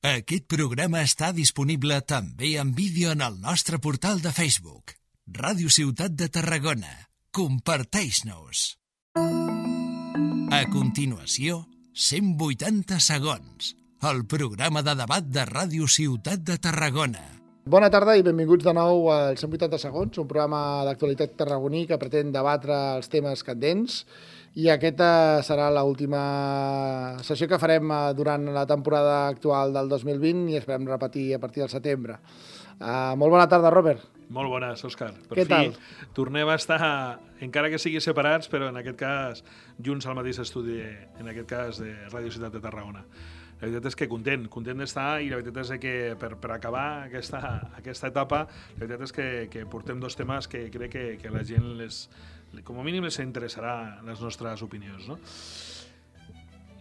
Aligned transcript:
Aquest 0.00 0.46
programa 0.48 1.02
està 1.04 1.28
disponible 1.36 1.98
també 2.08 2.54
en 2.56 2.70
vídeo 2.72 3.10
en 3.12 3.20
el 3.20 3.34
nostre 3.42 3.76
portal 3.76 4.22
de 4.24 4.30
Facebook. 4.32 4.94
Ràdio 5.28 5.68
Ciutat 5.68 6.14
de 6.16 6.30
Tarragona. 6.32 6.88
Comparteix-nos. 7.36 8.62
A 10.48 10.62
continuació, 10.72 11.66
180 11.92 12.96
segons. 12.96 13.74
El 14.00 14.24
programa 14.24 14.80
de 14.80 14.96
debat 14.96 15.28
de 15.28 15.44
Ràdio 15.44 15.84
Ciutat 15.84 16.48
de 16.48 16.56
Tarragona. 16.56 17.26
Bona 17.68 17.92
tarda 17.92 18.16
i 18.16 18.24
benvinguts 18.24 18.64
de 18.64 18.72
nou 18.72 19.10
al 19.12 19.36
180 19.36 19.76
segons, 19.84 20.16
un 20.16 20.24
programa 20.26 20.80
d'actualitat 20.88 21.36
tarragoní 21.36 21.84
que 21.84 22.00
pretén 22.00 22.32
debatre 22.32 22.72
els 22.96 23.12
temes 23.12 23.44
candents 23.44 24.06
i 24.58 24.66
aquesta 24.72 25.40
serà 25.46 25.68
l'última 25.70 26.20
sessió 27.22 27.46
que 27.50 27.58
farem 27.62 27.92
eh, 27.94 27.98
durant 28.18 28.48
la 28.54 28.64
temporada 28.66 29.28
actual 29.28 29.74
del 29.76 29.90
2020 29.92 30.50
i 30.50 30.58
esperem 30.58 30.88
repetir 30.90 31.28
a 31.36 31.42
partir 31.42 31.62
del 31.62 31.70
setembre. 31.70 32.18
Uh, 32.80 33.12
molt 33.20 33.28
bona 33.28 33.44
tarda, 33.44 33.68
Robert. 33.68 34.06
Molt 34.32 34.48
bones, 34.48 34.80
Òscar. 34.88 35.10
Per 35.28 35.36
Què 35.36 35.44
fi 35.44 35.50
tal? 35.50 35.74
tornem 36.16 36.48
a 36.48 36.54
estar, 36.56 36.78
encara 37.44 37.68
que 37.68 37.80
sigui 37.82 38.00
separats, 38.00 38.48
però 38.48 38.70
en 38.72 38.78
aquest 38.80 38.96
cas 38.96 39.42
junts 39.84 40.06
al 40.08 40.16
mateix 40.16 40.40
estudi, 40.40 40.78
en 41.20 41.28
aquest 41.28 41.50
cas 41.50 41.82
de 41.82 41.92
Ràdio 42.08 42.32
Ciutat 42.32 42.56
de 42.56 42.62
Tarragona. 42.64 43.04
La 43.60 43.66
veritat 43.66 43.90
és 43.90 43.98
que 44.00 44.08
content, 44.08 44.46
content 44.48 44.80
d'estar 44.80 45.20
i 45.20 45.28
la 45.28 45.42
veritat 45.42 45.60
és 45.66 45.80
que 45.82 45.94
per, 46.16 46.30
per 46.40 46.54
acabar 46.54 46.86
aquesta, 47.10 47.40
aquesta 47.76 48.08
etapa, 48.08 48.46
la 48.48 48.80
veritat 48.80 49.04
és 49.04 49.12
que, 49.12 49.28
que 49.52 49.66
portem 49.68 50.00
dos 50.00 50.16
temes 50.16 50.48
que 50.48 50.70
crec 50.72 50.94
que, 50.94 51.04
que 51.20 51.34
la 51.34 51.44
gent 51.44 51.66
les, 51.76 52.06
com 52.66 52.80
a 52.80 52.84
mínim 52.86 53.06
les 53.06 53.22
interessarà 53.22 53.74
les 54.06 54.22
nostres 54.22 54.62
opinions. 54.66 55.06
No? 55.10 55.18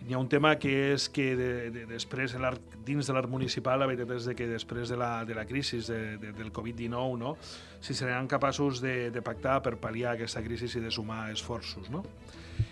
Hi 0.09 0.16
ha 0.16 0.18
un 0.18 0.26
tema 0.26 0.55
que 0.58 0.72
és 0.95 1.04
que 1.13 1.36
de, 1.38 1.48
de, 1.70 1.84
després, 1.86 2.34
dins 2.81 3.05
de 3.05 3.13
l'art 3.13 3.30
municipal, 3.30 3.77
la 3.77 3.86
veritat 3.86 4.09
és 4.16 4.30
que 4.34 4.48
després 4.50 4.90
de 4.90 4.95
la, 4.98 5.09
de 5.22 5.36
la 5.38 5.44
crisi 5.45 5.77
de, 5.86 6.00
de, 6.17 6.31
del 6.34 6.50
Covid-19, 6.50 7.20
no? 7.22 7.36
si 7.78 7.94
seran 7.94 8.25
capaços 8.25 8.81
de, 8.81 9.11
de 9.14 9.22
pactar 9.22 9.59
per 9.61 9.75
pal·liar 9.78 10.16
aquesta 10.16 10.42
crisi 10.42 10.66
i 10.66 10.81
de 10.81 10.89
sumar 10.89 11.28
esforços. 11.30 11.92
No? 11.94 12.02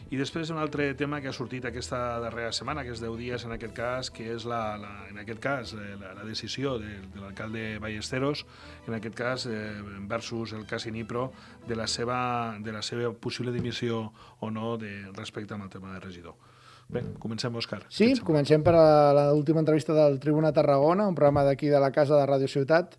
I 0.09 0.17
després 0.17 0.49
un 0.49 0.57
altre 0.57 0.89
tema 0.97 1.21
que 1.21 1.29
ha 1.29 1.35
sortit 1.35 1.69
aquesta 1.69 2.17
darrera 2.25 2.49
setmana, 2.57 2.81
que 2.81 2.95
és 2.97 3.05
10 3.05 3.21
dies 3.21 3.45
en 3.45 3.53
aquest 3.53 3.77
cas, 3.83 4.09
que 4.09 4.31
és 4.33 4.49
la, 4.49 4.63
la, 4.81 4.91
en 5.13 5.21
aquest 5.21 5.45
cas 5.45 5.77
eh, 5.77 5.93
la, 5.93 6.15
la 6.17 6.25
decisió 6.25 6.79
de, 6.81 6.97
de 7.13 7.21
l'alcalde 7.21 7.67
Ballesteros, 7.77 8.47
en 8.89 8.97
aquest 8.97 9.21
cas 9.21 9.45
eh, 9.45 9.77
versus 10.09 10.57
el 10.57 10.65
cas 10.65 10.89
Inipro, 10.89 11.29
de 11.69 11.77
la, 11.77 11.85
seva, 11.85 12.57
de 12.57 12.73
la 12.73 12.81
seva 12.81 13.13
possible 13.13 13.53
dimissió 13.53 14.07
o 14.39 14.49
no 14.49 14.79
de, 14.81 15.03
respecte 15.13 15.53
al 15.53 15.69
tema 15.69 15.93
de 15.93 16.01
regidor. 16.01 16.56
Bé, 16.87 17.01
comencem, 17.19 17.51
Òscar. 17.59 17.81
Sí, 17.91 18.13
comencem 18.23 18.61
per 18.63 18.73
l'última 18.75 19.59
entrevista 19.59 19.95
del 19.95 20.21
Tribuna 20.23 20.53
Tarragona, 20.55 21.09
un 21.11 21.17
programa 21.17 21.43
d'aquí 21.43 21.67
de 21.67 21.81
la 21.83 21.91
Casa 21.91 22.15
de 22.15 22.27
Ràdio 22.29 22.47
Ciutat 22.47 22.95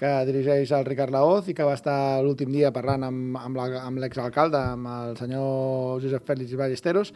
que 0.00 0.10
dirigeix 0.24 0.70
el 0.72 0.86
Ricard 0.88 1.12
Laoz 1.12 1.50
i 1.52 1.54
que 1.56 1.66
va 1.66 1.74
estar 1.76 2.22
l'últim 2.24 2.48
dia 2.54 2.70
parlant 2.72 3.04
amb, 3.04 3.36
amb 3.36 3.58
la- 3.60 3.82
amb 3.84 4.00
l'exalcalde, 4.00 4.56
amb 4.56 4.88
el 4.88 5.16
senyor 5.20 6.00
Josep 6.00 6.24
Fèlix 6.24 6.56
Ballesteros. 6.56 7.12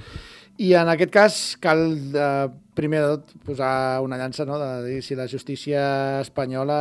I 0.61 0.69
en 0.79 0.87
aquest 0.93 1.11
cas 1.11 1.37
cal, 1.59 1.81
eh, 2.15 2.47
primer 2.79 3.01
de 3.03 3.07
tot, 3.17 3.33
posar 3.47 4.01
una 4.05 4.19
llança 4.21 4.45
no? 4.47 4.59
de 4.61 4.69
dir 4.87 5.01
si 5.03 5.17
la 5.19 5.27
justícia 5.27 6.21
espanyola, 6.21 6.77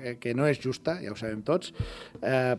eh, 0.00 0.14
que 0.20 0.32
no 0.32 0.46
és 0.48 0.60
justa, 0.62 0.94
ja 1.02 1.10
ho 1.12 1.16
sabem 1.18 1.42
tots, 1.44 1.74
eh, 2.22 2.54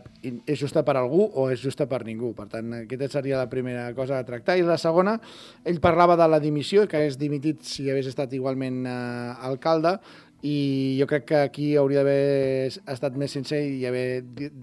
és 0.46 0.60
justa 0.60 0.84
per 0.86 0.94
algú 1.00 1.24
o 1.34 1.48
és 1.50 1.58
justa 1.64 1.88
per 1.90 2.04
ningú. 2.06 2.34
Per 2.36 2.46
tant, 2.52 2.70
aquesta 2.84 3.08
seria 3.16 3.40
la 3.40 3.48
primera 3.50 3.88
cosa 3.96 4.20
a 4.20 4.24
tractar. 4.28 4.58
I 4.58 4.62
la 4.62 4.78
segona, 4.78 5.16
ell 5.64 5.80
parlava 5.80 6.14
de 6.20 6.28
la 6.28 6.38
dimissió, 6.38 6.86
que 6.86 7.00
hagués 7.00 7.18
dimitit 7.18 7.62
si 7.66 7.88
hagués 7.90 8.06
estat 8.12 8.32
igualment 8.38 8.84
eh, 8.86 9.34
alcalde, 9.50 9.96
i 10.42 10.96
jo 10.98 11.06
crec 11.10 11.26
que 11.28 11.40
aquí 11.44 11.66
hauria 11.76 12.00
d'haver 12.00 12.70
estat 12.88 13.16
més 13.20 13.34
sincer 13.36 13.60
i 13.66 13.84
haver 13.88 14.22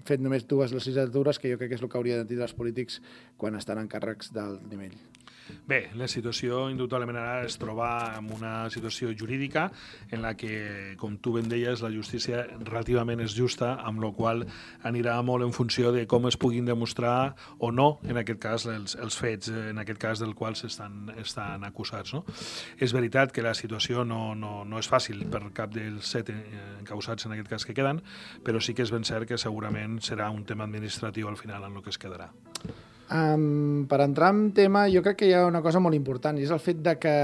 fet 0.10 0.24
només 0.24 0.48
dues 0.50 0.74
legislatures, 0.74 1.38
que 1.38 1.52
jo 1.52 1.60
crec 1.60 1.74
que 1.74 1.78
és 1.78 1.84
el 1.86 1.92
que 1.92 2.00
hauria 2.00 2.24
de 2.24 2.26
dir 2.30 2.42
els 2.42 2.56
polítics 2.58 3.02
quan 3.38 3.56
estan 3.60 3.84
en 3.84 3.92
càrrecs 3.92 4.34
d'alt 4.34 4.66
nivell. 4.72 4.98
Bé, 5.68 5.88
la 6.00 6.08
situació 6.08 6.68
indubtablement 6.72 7.18
ara 7.20 7.46
es 7.46 7.58
troba 7.60 7.90
en 8.18 8.30
una 8.34 8.70
situació 8.74 9.12
jurídica 9.18 9.68
en 10.12 10.22
la 10.24 10.34
que, 10.40 10.96
com 11.00 11.18
tu 11.20 11.34
ben 11.36 11.50
deies, 11.52 11.84
la 11.84 11.92
justícia 11.94 12.46
relativament 12.60 13.22
és 13.24 13.36
justa, 13.38 13.74
amb 13.84 14.04
la 14.04 14.12
qual 14.16 14.46
anirà 14.88 15.18
molt 15.26 15.46
en 15.46 15.54
funció 15.56 15.92
de 15.96 16.06
com 16.08 16.28
es 16.30 16.38
puguin 16.40 16.68
demostrar 16.68 17.36
o 17.60 17.72
no, 17.72 18.00
en 18.08 18.22
aquest 18.22 18.42
cas, 18.44 18.68
els, 18.72 18.96
els 18.96 19.20
fets, 19.20 19.52
eh, 19.52 19.70
en 19.72 19.84
aquest 19.84 20.02
cas 20.02 20.24
del 20.24 20.36
qual 20.36 20.58
estan, 20.58 21.12
estan 21.18 21.64
acusats. 21.68 22.14
No? 22.16 22.24
És 22.80 22.96
veritat 22.96 23.34
que 23.36 23.46
la 23.46 23.56
situació 23.58 24.06
no, 24.08 24.36
no, 24.36 24.64
no 24.66 24.82
és 24.82 24.90
fàcil 24.90 25.26
per 25.32 25.44
cap 25.58 25.74
dels 25.76 26.12
set 26.16 26.32
eh, 26.34 26.42
encausats 26.80 27.28
en 27.28 27.38
aquest 27.38 27.52
cas 27.56 27.68
que 27.68 27.78
queden, 27.78 28.04
però 28.44 28.62
sí 28.64 28.76
que 28.78 28.86
és 28.88 28.94
ben 28.94 29.08
cert 29.08 29.30
que 29.30 29.40
segurament 29.42 30.00
serà 30.04 30.32
un 30.34 30.46
tema 30.48 30.68
administratiu 30.68 31.28
al 31.32 31.40
final 31.40 31.68
en 31.68 31.76
el 31.76 31.84
que 31.84 31.94
es 31.94 32.02
quedarà. 32.02 32.32
Um, 33.08 33.86
per 33.88 34.02
entrar 34.04 34.34
en 34.36 34.50
tema, 34.52 34.88
jo 34.92 35.00
crec 35.06 35.22
que 35.22 35.30
hi 35.30 35.36
ha 35.38 35.46
una 35.48 35.62
cosa 35.64 35.80
molt 35.80 35.96
important, 35.96 36.38
i 36.38 36.44
és 36.44 36.52
el 36.52 36.60
fet 36.64 36.82
de 36.84 36.98
que 37.00 37.16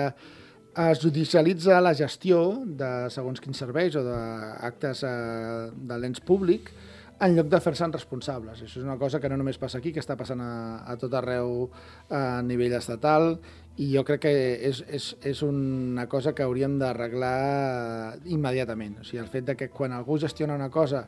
es 0.73 1.01
judicialitza 1.03 1.81
la 1.81 1.93
gestió 1.93 2.63
de 2.65 3.09
segons 3.13 3.41
quins 3.43 3.59
serveis 3.61 3.95
o 3.99 4.01
d'actes 4.07 5.03
eh, 5.05 5.69
de 5.75 5.97
l'ens 6.01 6.23
públic 6.25 6.71
en 7.19 7.35
lloc 7.37 7.49
de 7.51 7.59
fer-se'n 7.63 7.93
responsables. 7.93 8.61
Això 8.61 8.79
és 8.79 8.85
una 8.85 8.97
cosa 8.99 9.19
que 9.21 9.29
no 9.31 9.37
només 9.39 9.59
passa 9.61 9.79
aquí, 9.79 9.93
que 9.93 10.01
està 10.03 10.17
passant 10.19 10.41
a, 10.43 10.53
a 10.89 10.95
tot 10.99 11.13
arreu 11.17 11.67
a 12.09 12.41
nivell 12.45 12.75
estatal, 12.77 13.37
i 13.81 13.87
jo 13.89 14.03
crec 14.05 14.21
que 14.25 14.33
és, 14.69 14.83
és, 14.85 15.07
és 15.25 15.41
una 15.45 16.05
cosa 16.09 16.35
que 16.37 16.45
hauríem 16.45 16.75
d'arreglar 16.81 18.19
immediatament. 18.29 18.99
O 19.01 19.07
sigui, 19.07 19.21
el 19.23 19.31
fet 19.33 19.47
de 19.49 19.55
que 19.57 19.69
quan 19.73 19.95
algú 19.95 20.19
gestiona 20.21 20.57
una 20.59 20.69
cosa, 20.73 21.07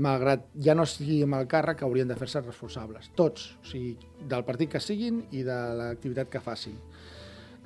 malgrat 0.00 0.46
ja 0.62 0.76
no 0.76 0.86
sigui 0.88 1.22
amb 1.26 1.36
el 1.40 1.48
càrrec, 1.50 1.84
haurien 1.84 2.08
de 2.08 2.16
fer-se 2.16 2.40
responsables. 2.44 3.10
Tots, 3.18 3.50
o 3.60 3.68
sigui, 3.68 3.96
del 4.22 4.46
partit 4.48 4.72
que 4.72 4.80
siguin 4.80 5.26
i 5.36 5.44
de 5.44 5.60
l'activitat 5.80 6.32
que 6.32 6.44
facin. 6.44 6.80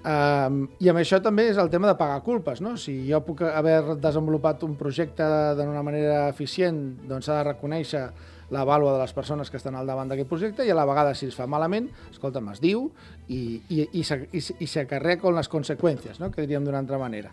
Um, 0.00 0.62
I 0.81 0.88
amb 0.88 1.03
això 1.03 1.19
també 1.21 1.50
és 1.50 1.59
el 1.61 1.69
tema 1.69 1.91
de 1.91 1.97
pagar 1.99 2.22
culpes, 2.25 2.62
no? 2.65 2.72
Si 2.81 2.94
jo 3.05 3.21
puc 3.27 3.43
haver 3.44 3.99
desenvolupat 4.00 4.62
un 4.65 4.72
projecte 4.81 5.27
d'una 5.59 5.83
manera 5.84 6.22
eficient, 6.31 6.78
doncs 7.09 7.28
s'ha 7.28 7.43
de 7.43 7.50
reconèixer 7.50 8.06
la 8.50 8.65
vàlua 8.65 8.94
de 8.94 9.03
les 9.03 9.12
persones 9.12 9.50
que 9.50 9.59
estan 9.61 9.77
al 9.77 9.87
davant 9.87 10.09
d'aquest 10.11 10.28
projecte 10.28 10.65
i 10.66 10.72
a 10.72 10.78
la 10.78 10.87
vegada, 10.88 11.12
si 11.15 11.28
es 11.28 11.37
fa 11.37 11.47
malament, 11.47 11.91
escolta'm, 12.11 12.49
es 12.55 12.62
diu 12.65 12.88
i, 13.28 13.61
i, 13.69 13.84
i, 13.84 14.03
i, 14.03 14.41
i 14.41 14.66
s'acarrea 14.66 15.21
con 15.21 15.37
les 15.37 15.53
conseqüències, 15.53 16.19
no? 16.19 16.31
que 16.32 16.43
diríem 16.47 16.65
d'una 16.67 16.81
altra 16.81 16.99
manera. 16.99 17.31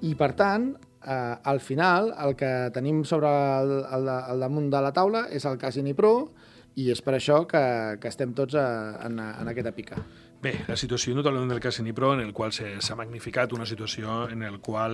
I, 0.00 0.14
per 0.18 0.32
tant, 0.38 0.72
eh, 1.04 1.34
al 1.52 1.60
final, 1.60 2.12
el 2.24 2.34
que 2.38 2.52
tenim 2.74 3.04
sobre 3.04 3.30
el, 3.30 3.74
el, 3.84 4.08
el 4.34 4.46
damunt 4.46 4.70
de 4.72 4.82
la 4.82 4.94
taula 4.96 5.26
és 5.34 5.46
el 5.46 5.60
cas 5.60 5.76
Inipro 5.76 6.30
i 6.78 6.88
és 6.94 7.02
per 7.02 7.16
això 7.18 7.42
que, 7.50 7.62
que 8.02 8.10
estem 8.10 8.34
tots 8.38 8.56
a, 8.58 8.66
en, 9.06 9.18
en 9.18 9.52
aquesta 9.52 9.74
pica. 9.74 10.00
Bé, 10.38 10.52
la 10.68 10.76
situació 10.78 11.10
indubtablement 11.10 11.50
del 11.50 11.58
cas 11.58 11.80
Inipro, 11.82 12.12
en 12.14 12.20
el 12.22 12.28
qual 12.30 12.52
s'ha 12.54 12.94
magnificat 12.94 13.50
una 13.56 13.64
situació 13.66 14.28
en 14.30 14.44
el 14.46 14.60
qual 14.62 14.92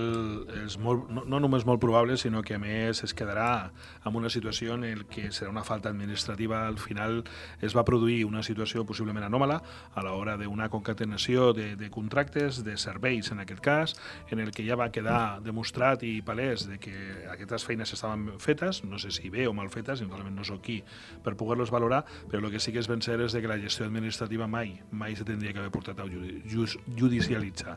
és 0.63 0.79
molt, 0.81 1.11
no, 1.13 1.27
no 1.29 1.41
només 1.45 1.67
molt 1.69 1.83
probable, 1.83 2.15
sinó 2.17 2.41
que 2.41 2.55
a 2.57 2.61
més 2.63 3.03
es 3.05 3.13
quedarà 3.13 3.69
amb 4.09 4.17
una 4.17 4.31
situació 4.33 4.79
en 4.79 4.87
el 4.89 5.03
que 5.05 5.27
serà 5.37 5.53
una 5.53 5.61
falta 5.69 5.91
administrativa. 5.93 6.63
Al 6.65 6.79
final 6.81 7.21
es 7.61 7.77
va 7.77 7.85
produir 7.85 8.23
una 8.25 8.41
situació 8.41 8.87
possiblement 8.89 9.27
anòmala 9.27 9.59
a 9.93 10.07
l'hora 10.07 10.39
d'una 10.41 10.71
concatenació 10.73 11.51
de, 11.53 11.75
de 11.77 11.91
contractes, 11.93 12.63
de 12.65 12.79
serveis 12.81 13.29
en 13.37 13.45
aquest 13.45 13.61
cas, 13.61 13.97
en 14.33 14.41
el 14.41 14.49
que 14.49 14.65
ja 14.65 14.81
va 14.81 14.89
quedar 14.97 15.43
demostrat 15.45 16.07
i 16.09 16.15
palès 16.25 16.65
de 16.71 16.81
que 16.81 16.97
aquestes 17.35 17.69
feines 17.69 17.93
estaven 17.93 18.41
fetes, 18.41 18.81
no 18.89 18.97
sé 18.97 19.13
si 19.13 19.29
bé 19.29 19.45
o 19.45 19.53
mal 19.53 19.69
fetes, 19.69 20.01
indubtablement 20.01 20.41
no 20.41 20.49
sóc 20.49 20.65
qui 20.65 20.81
per 21.21 21.37
poder-los 21.37 21.69
valorar, 21.69 22.07
però 22.33 22.41
el 22.41 22.49
que 22.57 22.65
sí 22.65 22.73
que 22.73 22.81
és 22.81 22.89
ben 22.89 23.05
cert 23.05 23.29
és 23.29 23.37
que 23.37 23.53
la 23.53 23.61
gestió 23.61 23.85
administrativa 23.85 24.49
mai, 24.49 24.79
mai 24.89 25.13
se 25.13 25.34
tindria 25.35 25.53
que 25.53 25.61
haver 25.63 25.73
portat 25.75 26.01
a 26.01 26.07
judicialitzar. 26.09 27.77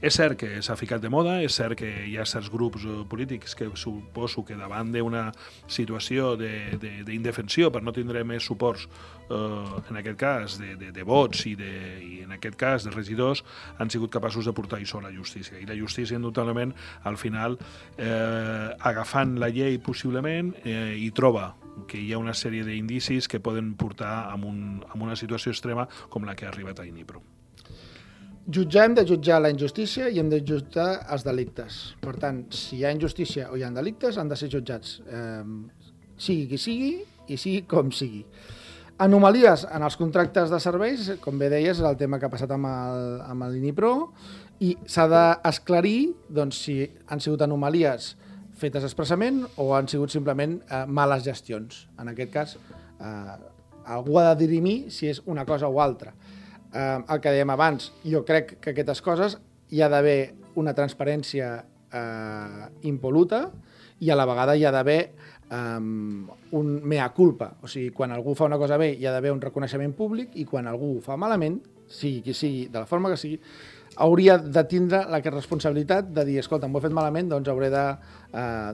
És 0.00 0.16
cert 0.18 0.38
que 0.40 0.50
s'ha 0.64 0.76
ficat 0.80 1.02
de 1.04 1.10
moda, 1.12 1.38
és 1.44 1.54
cert 1.54 1.78
que 1.78 1.88
hi 2.08 2.16
ha 2.18 2.26
certs 2.28 2.50
grups 2.52 2.84
eh, 2.88 2.98
polítics 3.08 3.54
que 3.58 3.68
suposo 3.78 4.44
que 4.44 4.56
davant 4.58 4.90
d'una 4.94 5.28
situació 5.68 6.34
de- 6.40 6.78
de- 6.80 7.04
d'indefensió 7.04 7.70
per 7.70 7.82
no 7.82 7.92
tindre 7.92 8.24
més 8.24 8.44
suports, 8.44 8.88
eh, 9.30 9.90
en 9.90 10.00
aquest 10.00 10.18
cas, 10.18 10.58
de, 10.60 10.74
de, 10.80 10.90
de 10.92 11.06
vots 11.06 11.44
i, 11.46 11.54
de, 11.58 11.70
i 12.04 12.20
en 12.24 12.34
aquest 12.36 12.58
cas 12.60 12.86
de 12.86 12.92
regidors, 12.94 13.44
han 13.78 13.90
sigut 13.92 14.12
capaços 14.14 14.48
de 14.48 14.54
portar 14.56 14.80
això 14.80 15.00
a 15.02 15.08
la 15.08 15.14
justícia. 15.14 15.58
I 15.60 15.68
la 15.68 15.76
justícia, 15.78 16.16
indubtablement, 16.16 16.74
al 17.04 17.16
final, 17.20 17.58
eh, 17.96 18.68
agafant 18.90 19.38
la 19.38 19.50
llei 19.54 19.78
possiblement, 19.78 20.54
eh, 20.64 20.94
hi 20.98 21.10
troba 21.16 21.52
que 21.88 22.00
hi 22.00 22.12
ha 22.12 22.18
una 22.18 22.34
sèrie 22.34 22.64
d'indicis 22.66 23.28
que 23.30 23.40
poden 23.40 23.74
portar 23.78 24.30
a, 24.32 24.36
un, 24.36 24.82
a 24.88 24.96
una 24.98 25.16
situació 25.16 25.54
extrema 25.54 25.86
com 26.10 26.26
la 26.26 26.34
que 26.34 26.46
ha 26.46 26.52
arribat 26.52 26.80
a 26.80 26.86
Inipro. 26.88 27.22
Jutjar 28.48 28.86
hem 28.88 28.94
de 28.96 29.04
jutjar 29.04 29.42
la 29.44 29.50
injustícia 29.52 30.06
i 30.08 30.22
hem 30.22 30.30
de 30.32 30.38
jutjar 30.40 31.02
els 31.12 31.24
delictes. 31.26 31.74
Per 32.00 32.14
tant, 32.16 32.46
si 32.56 32.78
hi 32.78 32.86
ha 32.88 32.92
injustícia 32.94 33.50
o 33.52 33.58
hi 33.58 33.64
ha 33.66 33.68
delictes, 33.76 34.16
han 34.16 34.30
de 34.30 34.38
ser 34.40 34.48
jutjats. 34.54 35.02
Eh, 35.04 35.42
sigui 36.16 36.46
qui 36.48 36.58
sigui 36.58 36.94
i 37.28 37.36
sigui 37.36 37.66
com 37.68 37.92
sigui. 37.92 38.22
Anomalies 38.98 39.62
en 39.70 39.84
els 39.86 39.94
contractes 39.94 40.50
de 40.50 40.58
serveis, 40.58 41.04
com 41.22 41.36
bé 41.38 41.46
deies, 41.52 41.78
és 41.78 41.86
el 41.86 41.96
tema 42.00 42.18
que 42.18 42.26
ha 42.26 42.32
passat 42.32 42.50
amb 42.50 42.66
el- 42.66 43.20
amb 43.30 43.44
l'Inipro, 43.46 44.12
i 44.58 44.72
s'ha 44.86 45.06
d'esclarir 45.06 46.14
doncs, 46.28 46.56
si 46.64 46.90
han 47.06 47.20
sigut 47.20 47.42
anomalies 47.42 48.16
fetes 48.58 48.82
expressament 48.82 49.44
o 49.56 49.68
han 49.76 49.86
sigut 49.86 50.10
simplement 50.10 50.58
eh, 50.68 50.84
males 50.86 51.22
gestions. 51.22 51.86
En 51.96 52.08
aquest 52.08 52.32
cas, 52.32 52.56
eh, 52.98 53.36
algú 53.86 54.18
ha 54.18 54.34
de 54.34 54.46
dirimir 54.46 54.90
si 54.90 55.06
és 55.06 55.22
una 55.26 55.44
cosa 55.46 55.68
o 55.68 55.80
altra. 55.80 56.12
Eh, 56.74 56.98
el 57.08 57.20
que 57.20 57.30
dèiem 57.30 57.50
abans, 57.50 57.92
jo 58.04 58.24
crec 58.24 58.58
que 58.60 58.70
aquestes 58.70 59.00
coses 59.00 59.38
hi 59.70 59.80
ha 59.80 59.88
d'haver 59.88 60.34
una 60.56 60.74
transparència 60.74 61.64
eh, 61.92 62.68
impoluta 62.82 63.52
i 64.00 64.10
a 64.10 64.16
la 64.16 64.26
vegada 64.28 64.56
hi 64.56 64.64
ha 64.64 64.72
d'haver 64.74 65.00
um, 65.50 66.28
un 66.58 66.68
mea 66.84 67.08
culpa. 67.16 67.52
O 67.62 67.70
sigui, 67.70 67.90
quan 67.94 68.12
algú 68.14 68.34
fa 68.38 68.48
una 68.48 68.58
cosa 68.60 68.78
bé 68.78 68.92
hi 68.94 69.06
ha 69.06 69.14
d'haver 69.14 69.32
un 69.34 69.42
reconeixement 69.42 69.94
públic 69.96 70.36
i 70.38 70.46
quan 70.48 70.68
algú 70.70 70.96
ho 70.96 71.02
fa 71.04 71.16
malament, 71.16 71.60
sigui 71.88 72.22
qui 72.22 72.36
sigui, 72.36 72.68
de 72.68 72.78
la 72.78 72.86
forma 72.86 73.10
que 73.10 73.20
sigui, 73.20 73.40
hauria 73.98 74.38
de 74.38 74.64
tindre 74.70 75.02
la 75.10 75.20
responsabilitat 75.24 76.12
de 76.14 76.24
dir, 76.28 76.38
escolta, 76.42 76.68
m'ho 76.68 76.78
he 76.78 76.86
fet 76.86 76.94
malament, 76.94 77.32
doncs 77.32 77.50
hauré 77.50 77.72
eh, 77.72 77.88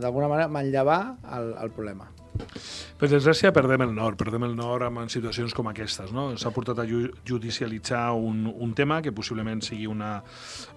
d'alguna 0.03 0.29
manera, 0.29 0.50
manllevar 0.53 1.00
el, 1.38 1.55
el 1.65 1.73
problema. 1.73 2.11
Per 2.34 3.08
desgràcia, 3.10 3.50
perdem 3.54 3.82
el 3.84 3.92
nord, 3.94 4.16
perdem 4.19 4.44
el 4.46 4.54
nord 4.56 4.86
en 4.86 5.10
situacions 5.12 5.54
com 5.54 5.69
aquestes. 5.70 6.12
No? 6.14 6.26
S'ha 6.38 6.50
portat 6.54 6.78
a 6.82 6.86
judicialitzar 6.86 8.12
un, 8.14 8.46
un 8.46 8.75
tema 8.75 9.00
que 9.02 9.12
possiblement 9.14 9.62
sigui 9.66 9.86
una, 9.90 10.16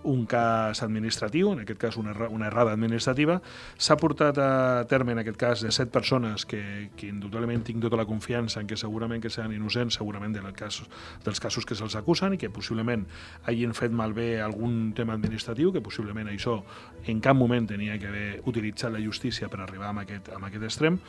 un 0.10 0.26
cas 0.30 0.82
administratiu, 0.86 1.52
en 1.54 1.64
aquest 1.64 1.80
cas 1.82 1.98
una, 1.98 2.14
una 2.34 2.50
errada 2.50 2.74
administrativa. 2.74 3.40
S'ha 3.78 3.98
portat 4.02 4.42
a 4.42 4.50
terme, 4.90 5.14
en 5.14 5.22
aquest 5.24 5.40
cas, 5.40 5.64
de 5.66 5.72
set 5.74 5.94
persones 5.94 6.46
que, 6.46 6.90
que 6.98 7.10
indudablement 7.10 7.64
tinc 7.66 7.82
tota 7.86 8.00
la 8.00 8.08
confiança 8.10 8.62
en 8.62 8.70
que 8.70 8.78
segurament 8.78 9.24
que 9.24 9.32
seran 9.34 9.54
innocents, 9.56 10.00
segurament 10.02 10.36
del 10.36 10.52
cas, 10.58 10.82
dels 11.26 11.42
casos 11.42 11.66
que 11.66 11.78
se'ls 11.78 11.98
acusen 11.98 12.36
i 12.36 12.42
que 12.42 12.52
possiblement 12.54 13.06
hagin 13.46 13.74
fet 13.78 13.94
malbé 13.94 14.42
algun 14.42 14.92
tema 14.98 15.18
administratiu, 15.18 15.72
que 15.74 15.86
possiblement 15.86 16.30
això 16.34 16.60
en 17.08 17.22
cap 17.22 17.38
moment 17.38 17.70
tenia 17.70 17.98
que 18.02 18.10
haver 18.10 18.28
utilitzat 18.46 18.94
la 18.94 19.02
justícia 19.02 19.50
per 19.50 19.62
arribar 19.64 19.94
a 19.94 20.02
aquest, 20.04 20.34
a 20.34 20.42
aquest 20.42 20.70
extrem 20.70 21.02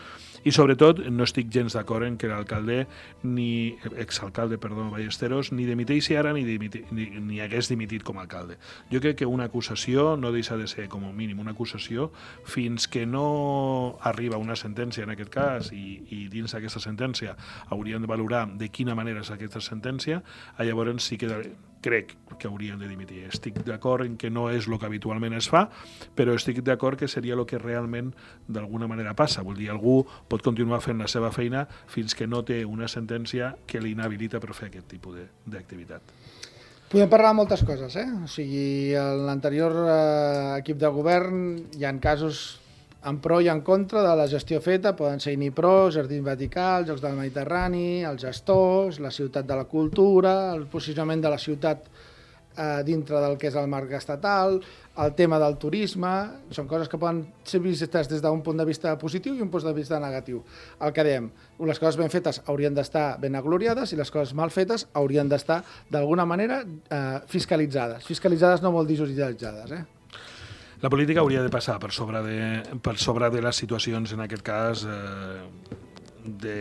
i 0.44 0.52
sobretot 0.54 1.00
no 1.10 1.26
estic 1.26 1.50
gens 1.52 1.74
d'acord 1.74 2.06
en 2.06 2.16
que 2.18 2.30
l'alcalde 2.30 2.86
ni 3.22 3.76
exalcalde, 3.96 4.58
perdó, 4.58 4.88
Ballesteros 4.90 5.52
ni 5.52 5.66
dimiteixi 5.66 6.16
ara 6.16 6.32
ni, 6.32 6.44
dimiti, 6.46 6.84
ni, 6.90 7.08
ni 7.20 7.40
hagués 7.40 7.70
dimitit 7.70 8.04
com 8.06 8.18
a 8.18 8.26
alcalde. 8.26 8.58
Jo 8.92 9.00
crec 9.04 9.20
que 9.22 9.26
una 9.26 9.48
acusació 9.48 10.16
no 10.16 10.32
deixa 10.32 10.56
de 10.56 10.68
ser 10.70 10.88
com 10.88 11.04
a 11.08 11.12
mínim 11.12 11.40
una 11.40 11.56
acusació 11.56 12.10
fins 12.44 12.88
que 12.88 13.06
no 13.06 13.98
arriba 14.02 14.38
una 14.38 14.56
sentència 14.56 15.04
en 15.04 15.14
aquest 15.14 15.32
cas 15.34 15.72
i, 15.72 16.02
i 16.14 16.26
dins 16.32 16.54
d'aquesta 16.54 16.82
sentència 16.82 17.36
hauríem 17.68 18.02
de 18.02 18.10
valorar 18.10 18.46
de 18.58 18.68
quina 18.68 18.94
manera 18.98 19.24
és 19.24 19.32
aquesta 19.34 19.60
sentència, 19.64 20.22
llavors 20.58 21.04
sí 21.04 21.18
que 21.18 21.28
crec 21.82 22.14
que 22.38 22.48
haurien 22.48 22.78
de 22.78 22.88
dimitir. 22.88 23.24
Estic 23.28 23.60
d'acord 23.66 24.06
en 24.06 24.16
que 24.18 24.30
no 24.30 24.48
és 24.50 24.68
el 24.68 24.78
que 24.78 24.86
habitualment 24.86 25.34
es 25.38 25.48
fa, 25.50 25.66
però 26.16 26.34
estic 26.36 26.60
d'acord 26.66 26.98
que 26.98 27.08
seria 27.08 27.34
el 27.34 27.46
que 27.46 27.58
realment 27.58 28.12
d'alguna 28.46 28.88
manera 28.90 29.14
passa. 29.18 29.42
Vull 29.42 29.58
dir, 29.58 29.70
algú 29.72 30.02
pot 30.28 30.44
continuar 30.44 30.80
fent 30.84 31.00
la 31.02 31.08
seva 31.10 31.32
feina 31.34 31.66
fins 31.88 32.14
que 32.14 32.26
no 32.26 32.44
té 32.44 32.64
una 32.64 32.88
sentència 32.88 33.54
que 33.66 33.82
l'inhabilita 33.82 34.40
per 34.40 34.54
fer 34.54 34.70
aquest 34.70 34.88
tipus 34.94 35.18
d'activitat. 35.46 36.14
Podem 36.88 37.10
parlar 37.12 37.34
de 37.34 37.36
moltes 37.42 37.62
coses, 37.68 37.98
eh? 38.00 38.06
O 38.24 38.28
sigui, 38.32 38.94
en 38.96 39.26
l'anterior 39.26 39.74
eh, 39.82 40.60
equip 40.62 40.78
de 40.80 40.88
govern 40.88 41.42
hi 41.76 41.84
han 41.84 41.98
casos 42.00 42.62
en 43.06 43.20
pro 43.22 43.40
i 43.40 43.48
en 43.48 43.60
contra 43.62 44.02
de 44.02 44.16
la 44.18 44.26
gestió 44.28 44.60
feta, 44.60 44.96
poden 44.96 45.20
ser 45.22 45.36
INIPRO, 45.36 45.90
Jardí 45.94 46.18
Vaticà, 46.24 46.68
els 46.80 46.90
Jocs 46.90 47.04
del 47.04 47.16
Mediterrani, 47.18 48.02
els 48.08 48.24
gestors, 48.26 48.98
la 49.00 49.12
ciutat 49.14 49.46
de 49.46 49.56
la 49.56 49.68
cultura, 49.70 50.52
el 50.54 50.66
posicionament 50.66 51.22
de 51.22 51.30
la 51.30 51.38
ciutat 51.38 51.86
eh, 52.58 52.82
dintre 52.84 53.20
del 53.22 53.36
que 53.38 53.48
és 53.52 53.56
el 53.56 53.68
marc 53.70 53.92
estatal, 53.94 54.58
el 54.98 55.12
tema 55.14 55.38
del 55.38 55.54
turisme, 55.62 56.10
són 56.50 56.66
coses 56.66 56.90
que 56.90 56.98
poden 56.98 57.22
ser 57.46 57.60
vistes 57.62 58.10
des 58.10 58.24
d'un 58.24 58.42
punt 58.42 58.58
de 58.58 58.66
vista 58.66 58.96
positiu 58.98 59.36
i 59.36 59.44
un 59.44 59.52
punt 59.52 59.68
de 59.68 59.74
vista 59.76 60.00
negatiu. 60.02 60.42
El 60.82 60.92
que 60.92 61.04
dèiem, 61.06 61.30
les 61.70 61.78
coses 61.78 62.00
ben 62.00 62.10
fetes 62.10 62.42
haurien 62.46 62.74
d'estar 62.74 63.12
ben 63.22 63.38
agloriades 63.38 63.94
i 63.94 64.00
les 64.00 64.10
coses 64.10 64.34
mal 64.34 64.50
fetes 64.50 64.88
haurien 64.98 65.30
d'estar 65.30 65.62
d'alguna 65.90 66.26
manera 66.26 66.64
eh, 66.64 67.20
fiscalitzades. 67.30 68.02
Fiscalitzades 68.10 68.66
no 68.66 68.74
vol 68.74 68.90
dir 68.90 68.98
judicialitzades, 69.04 69.78
eh? 69.78 69.97
La 70.80 70.90
política 70.90 71.20
hauria 71.24 71.42
de 71.42 71.50
passar 71.50 71.78
per 71.82 71.90
sobre 71.90 72.20
de, 72.22 72.38
per 72.82 72.94
sobre 73.02 73.30
de 73.34 73.42
les 73.42 73.58
situacions, 73.58 74.12
en 74.14 74.22
aquest 74.22 74.44
cas, 74.46 74.84
eh, 74.86 75.78
de 76.40 76.56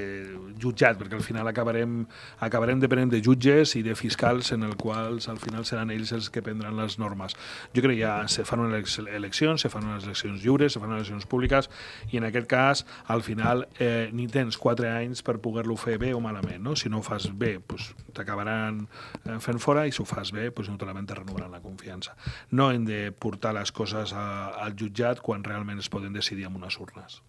jutjat, 0.60 0.98
perquè 1.00 1.18
al 1.18 1.26
final 1.26 1.48
acabarem, 1.50 2.00
acabarem 2.44 2.80
depenent 2.80 3.12
de 3.12 3.22
jutges 3.24 3.76
i 3.76 3.84
de 3.86 3.96
fiscals 3.96 4.52
en 4.56 4.64
el 4.64 4.76
quals 4.80 5.28
al 5.30 5.40
final 5.42 5.66
seran 5.66 5.92
ells 5.94 6.14
els 6.16 6.30
que 6.34 6.44
prendran 6.46 6.78
les 6.80 6.98
normes. 7.02 7.36
Jo 7.76 7.84
crec 7.84 7.98
que 7.98 8.04
ja 8.04 8.28
se 8.32 8.46
fan 8.48 8.64
unes 8.64 8.98
eleccions, 9.00 9.62
se 9.62 9.72
fan 9.74 9.86
unes 9.88 10.08
eleccions 10.08 10.44
lliures, 10.44 10.74
se 10.74 10.82
fan 10.82 10.92
unes 10.92 11.06
eleccions 11.06 11.28
públiques 11.30 11.70
i 12.12 12.22
en 12.22 12.28
aquest 12.30 12.48
cas 12.50 12.86
al 13.08 13.24
final 13.24 13.68
eh, 13.80 14.10
ni 14.14 14.28
tens 14.32 14.58
quatre 14.58 14.90
anys 14.90 15.24
per 15.26 15.38
poder-lo 15.44 15.78
fer 15.80 15.98
bé 16.02 16.14
o 16.14 16.22
malament. 16.24 16.64
No? 16.64 16.76
Si 16.76 16.90
no 16.90 17.02
ho 17.02 17.06
fas 17.06 17.30
bé, 17.32 17.58
pues, 17.60 17.92
t'acabaran 18.18 18.84
eh, 19.26 19.40
fent 19.44 19.62
fora 19.64 19.88
i 19.88 19.96
si 19.96 20.04
ho 20.04 20.08
fas 20.10 20.32
bé, 20.36 20.50
pues, 20.52 20.72
naturalment 20.74 21.08
te 21.10 21.18
renovaran 21.20 21.52
la 21.52 21.64
confiança. 21.64 22.16
No 22.52 22.72
hem 22.72 22.86
de 22.88 23.12
portar 23.12 23.56
les 23.58 23.72
coses 23.72 24.14
a, 24.14 24.28
al 24.64 24.78
jutjat 24.80 25.24
quan 25.24 25.44
realment 25.44 25.82
es 25.84 25.90
poden 25.90 26.14
decidir 26.14 26.48
amb 26.48 26.62
unes 26.62 26.80
urnes. 26.84 27.22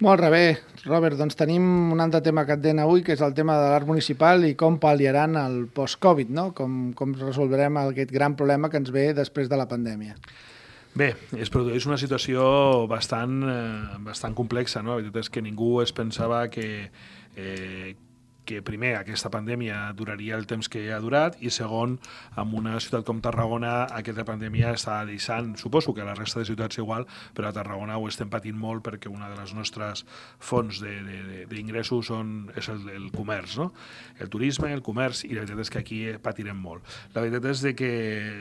Molt 0.00 0.22
bé, 0.32 0.56
Robert, 0.86 1.18
doncs 1.20 1.36
tenim 1.36 1.92
un 1.92 2.00
altre 2.00 2.22
tema 2.24 2.46
que 2.48 2.54
et 2.56 2.62
den 2.64 2.78
avui, 2.80 3.02
que 3.04 3.12
és 3.12 3.20
el 3.20 3.34
tema 3.36 3.58
de 3.60 3.66
l'art 3.68 3.84
municipal 3.84 4.46
i 4.48 4.54
com 4.56 4.78
pal·liaran 4.80 5.36
el 5.36 5.58
post-Covid, 5.76 6.30
no? 6.32 6.46
Com, 6.56 6.94
com 6.96 7.12
resolverem 7.20 7.76
aquest 7.82 8.14
gran 8.14 8.32
problema 8.38 8.70
que 8.72 8.80
ens 8.80 8.88
ve 8.94 9.10
després 9.12 9.50
de 9.52 9.58
la 9.60 9.68
pandèmia. 9.68 10.16
Bé, 10.96 11.10
es 11.36 11.52
produeix 11.52 11.84
una 11.86 12.00
situació 12.00 12.46
bastant, 12.88 13.42
eh, 13.44 13.98
bastant 14.06 14.32
complexa, 14.38 14.80
no? 14.80 14.94
La 14.94 15.02
veritat 15.02 15.20
és 15.26 15.30
que 15.36 15.44
ningú 15.44 15.82
es 15.84 15.92
pensava 15.92 16.46
que, 16.48 16.88
eh, 17.36 17.92
que 18.50 18.64
primer 18.66 18.96
aquesta 18.98 19.30
pandèmia 19.30 19.92
duraria 19.94 20.34
el 20.34 20.48
temps 20.50 20.66
que 20.70 20.88
ha 20.90 20.98
durat 21.02 21.38
i 21.38 21.52
segon, 21.54 21.96
en 22.40 22.54
una 22.58 22.74
ciutat 22.82 23.06
com 23.06 23.22
Tarragona 23.22 23.84
aquesta 23.94 24.24
pandèmia 24.26 24.74
està 24.74 24.98
deixant, 25.06 25.54
suposo 25.60 25.94
que 25.94 26.02
a 26.02 26.08
la 26.08 26.16
resta 26.18 26.42
de 26.42 26.48
ciutats 26.48 26.80
igual, 26.82 27.06
però 27.36 27.50
a 27.50 27.54
Tarragona 27.54 27.98
ho 27.98 28.08
estem 28.10 28.30
patint 28.32 28.58
molt 28.58 28.82
perquè 28.86 29.10
una 29.12 29.30
de 29.30 29.38
les 29.38 29.54
nostres 29.54 30.04
fonts 30.42 30.82
d'ingressos 30.82 32.10
és 32.58 32.70
el, 32.72 32.88
el 32.96 33.08
comerç, 33.14 33.58
no? 33.60 33.70
el 34.18 34.30
turisme, 34.32 34.72
el 34.74 34.82
comerç, 34.82 35.22
i 35.28 35.34
la 35.34 35.44
veritat 35.44 35.62
és 35.62 35.70
que 35.70 35.82
aquí 35.84 36.00
patirem 36.22 36.58
molt. 36.58 36.86
La 37.14 37.22
veritat 37.22 37.46
és 37.52 37.62
de 37.64 37.74
que 37.78 37.92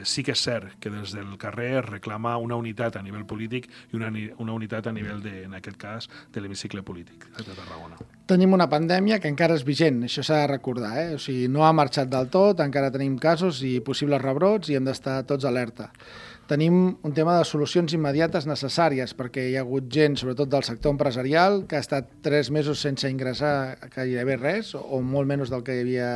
sí 0.09 0.25
que 0.25 0.33
és 0.33 0.41
cert 0.41 0.79
que 0.81 0.91
des 0.93 1.13
del 1.13 1.35
carrer 1.41 1.83
reclama 1.85 2.37
una 2.41 2.57
unitat 2.57 2.97
a 2.97 3.05
nivell 3.05 3.27
polític 3.29 3.69
i 3.91 3.99
una, 3.99 4.09
una 4.41 4.57
unitat 4.57 4.89
a 4.89 4.95
nivell, 4.95 5.21
de, 5.23 5.43
en 5.45 5.53
aquest 5.59 5.77
cas, 5.77 6.09
de 6.33 6.41
l'hemicicle 6.41 6.83
polític 6.85 7.29
de 7.37 7.53
Tarragona. 7.53 7.99
Tenim 8.29 8.53
una 8.53 8.67
pandèmia 8.69 9.17
que 9.17 9.29
encara 9.31 9.55
és 9.57 9.63
vigent, 9.65 9.98
això 10.07 10.23
s'ha 10.25 10.41
de 10.43 10.49
recordar, 10.51 10.91
eh? 11.01 11.13
o 11.15 11.19
sigui, 11.21 11.47
no 11.51 11.65
ha 11.65 11.73
marxat 11.75 12.09
del 12.11 12.29
tot, 12.33 12.59
encara 12.63 12.91
tenim 12.93 13.17
casos 13.21 13.61
i 13.65 13.79
possibles 13.85 14.21
rebrots 14.21 14.69
i 14.69 14.77
hem 14.79 14.87
d'estar 14.87 15.21
tots 15.29 15.47
alerta. 15.49 15.89
Tenim 16.49 16.97
un 17.05 17.13
tema 17.13 17.35
de 17.37 17.45
solucions 17.45 17.93
immediates 17.93 18.47
necessàries, 18.49 19.13
perquè 19.13 19.43
hi 19.51 19.55
ha 19.57 19.61
hagut 19.61 19.85
gent, 19.93 20.17
sobretot 20.17 20.49
del 20.49 20.65
sector 20.65 20.95
empresarial, 20.95 21.61
que 21.69 21.77
ha 21.77 21.83
estat 21.85 22.09
tres 22.25 22.49
mesos 22.49 22.81
sense 22.81 23.09
ingressar 23.11 23.77
gairebé 23.93 24.39
res, 24.39 24.73
o 24.73 25.03
molt 25.05 25.29
menys 25.29 25.53
del 25.53 25.61
que 25.63 25.77
hi 25.77 25.83
havia 25.85 26.11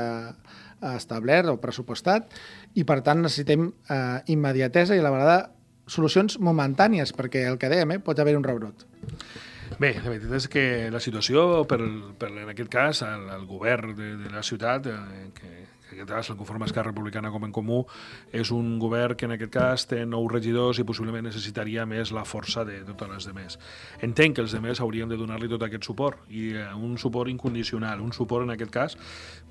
establert 0.97 1.53
o 1.53 1.59
pressupostat, 1.61 2.33
i 2.73 2.83
per 2.83 3.03
tant 3.05 3.21
necessitem 3.21 3.69
eh, 3.69 4.19
immediatesa 4.33 4.97
i 4.97 5.05
la 5.05 5.13
vegada 5.13 5.37
solucions 5.85 6.39
momentànies, 6.41 7.13
perquè 7.13 7.45
el 7.51 7.59
que 7.61 7.69
dèiem, 7.69 7.93
eh, 7.93 8.01
pot 8.01 8.19
haver 8.19 8.33
un 8.39 8.45
rebrot. 8.47 8.87
Bé, 9.79 9.93
la 9.97 10.09
veritat 10.11 10.33
és 10.37 10.47
que 10.51 10.63
la 10.93 10.99
situació, 11.01 11.63
per, 11.69 11.79
per 12.19 12.29
en 12.31 12.49
aquest 12.51 12.69
cas, 12.71 13.01
el, 13.07 13.29
el 13.37 13.45
govern 13.49 13.95
de, 13.97 14.09
de 14.21 14.33
la 14.33 14.43
ciutat, 14.45 14.89
eh, 14.91 15.29
que 15.37 15.51
en 15.93 16.00
aquest 16.00 16.09
cas 16.09 16.29
el 16.29 16.38
conforma 16.38 16.65
Esquerra 16.65 16.89
Republicana 16.89 17.31
com 17.31 17.45
en 17.45 17.53
comú, 17.53 17.83
és 18.33 18.51
un 18.51 18.77
govern 18.81 19.15
que 19.17 19.27
en 19.27 19.35
aquest 19.35 19.53
cas 19.53 19.85
té 19.89 20.01
nou 20.09 20.27
regidors 20.31 20.79
i 20.81 20.85
possiblement 20.88 21.25
necessitaria 21.27 21.85
més 21.85 22.12
la 22.15 22.25
força 22.25 22.65
de 22.65 22.81
totes 22.88 23.12
les 23.12 23.27
demés. 23.29 23.57
Entenc 24.01 24.38
que 24.38 24.43
els 24.45 24.55
demés 24.55 24.81
haurien 24.81 25.09
de 25.09 25.17
donar-li 25.19 25.50
tot 25.51 25.63
aquest 25.63 25.85
suport, 25.85 26.25
i 26.33 26.50
eh, 26.57 26.67
un 26.73 26.97
suport 26.97 27.29
incondicional, 27.29 28.01
un 28.01 28.13
suport 28.13 28.47
en 28.47 28.55
aquest 28.55 28.73
cas 28.73 28.97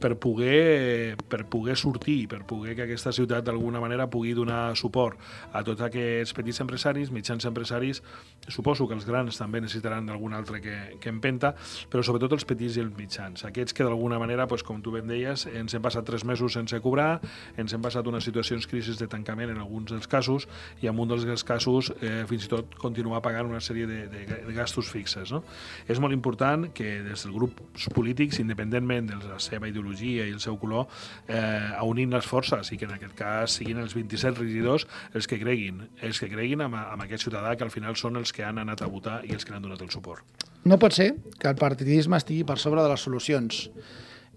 per 0.02 0.16
poder, 0.18 1.16
per 1.30 1.44
poder 1.46 1.76
sortir, 1.78 2.26
per 2.28 2.42
poder 2.48 2.74
que 2.74 2.86
aquesta 2.88 3.12
ciutat 3.14 3.46
d'alguna 3.46 3.80
manera 3.80 4.08
pugui 4.10 4.34
donar 4.34 4.74
suport 4.78 5.20
a 5.52 5.62
tots 5.62 5.84
aquests 5.86 6.34
petits 6.34 6.60
empresaris, 6.64 7.12
mitjans 7.14 7.46
empresaris, 7.46 8.02
suposo 8.48 8.88
que 8.88 8.96
els 8.98 9.06
grans 9.06 9.38
també 9.38 9.60
necessitaran 9.62 10.08
d'algun 10.08 10.34
altre 10.34 10.60
que, 10.64 10.76
que 10.98 11.12
empenta, 11.12 11.52
però 11.90 12.02
sobretot 12.02 12.34
els 12.34 12.46
petits 12.48 12.80
i 12.80 12.82
els 12.82 12.96
mitjans, 12.98 13.46
aquests 13.46 13.76
que 13.76 13.86
d'alguna 13.86 14.18
manera, 14.18 14.48
doncs, 14.50 14.64
com 14.66 14.82
tu 14.82 14.90
ben 14.94 15.06
deies, 15.06 15.46
ens 15.46 15.74
hem 15.74 15.82
passat 15.84 16.06
tres 16.08 16.24
mesos 16.24 16.31
mesos 16.32 16.56
sense 16.56 16.80
cobrar, 16.82 17.20
ens 17.60 17.74
hem 17.76 17.84
passat 17.84 18.08
unes 18.08 18.24
situacions 18.26 18.66
crisis 18.70 18.98
de 19.00 19.08
tancament 19.10 19.52
en 19.52 19.60
alguns 19.62 19.92
dels 19.92 20.08
casos 20.10 20.48
i 20.82 20.90
en 20.90 20.98
un 20.98 21.12
dels 21.12 21.44
casos 21.46 21.92
eh, 22.00 22.24
fins 22.30 22.48
i 22.48 22.50
tot 22.52 22.76
continuar 22.80 23.22
pagant 23.24 23.50
una 23.50 23.60
sèrie 23.62 23.86
de, 23.86 24.06
de, 24.10 24.24
de 24.48 24.56
gastos 24.56 24.90
fixes. 24.90 25.32
No? 25.34 25.42
És 25.86 26.00
molt 26.02 26.16
important 26.16 26.68
que 26.74 26.98
des 27.04 27.26
dels 27.26 27.34
grups 27.34 27.88
polítics, 27.94 28.40
independentment 28.42 29.12
de 29.12 29.20
la 29.26 29.38
seva 29.42 29.68
ideologia 29.70 30.26
i 30.26 30.34
el 30.34 30.40
seu 30.42 30.58
color, 30.60 30.88
eh, 31.28 31.72
unin 31.86 32.12
les 32.14 32.26
forces 32.26 32.72
i 32.72 32.78
que 32.80 32.88
en 32.88 32.96
aquest 32.96 33.16
cas 33.18 33.58
siguin 33.60 33.82
els 33.82 33.96
27 33.96 34.40
regidors 34.40 34.86
els 35.12 35.28
que 35.28 35.38
creguin, 35.40 35.82
els 36.02 36.20
que 36.20 36.30
creguin 36.32 36.64
amb, 36.64 36.78
amb 36.80 37.04
aquest 37.06 37.28
ciutadà 37.28 37.54
que 37.56 37.66
al 37.66 37.74
final 37.74 37.98
són 37.98 38.18
els 38.20 38.32
que 38.32 38.46
han 38.46 38.60
anat 38.62 38.82
a 38.82 38.90
votar 38.90 39.20
i 39.28 39.36
els 39.36 39.44
que 39.44 39.54
han 39.54 39.62
donat 39.64 39.82
el 39.84 39.92
suport. 39.92 40.48
No 40.64 40.78
pot 40.78 40.94
ser 40.94 41.12
que 41.42 41.50
el 41.50 41.58
partidisme 41.58 42.18
estigui 42.20 42.44
per 42.46 42.58
sobre 42.62 42.82
de 42.84 42.90
les 42.92 43.02
solucions. 43.02 43.64